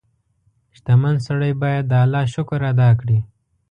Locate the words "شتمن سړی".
0.75-1.51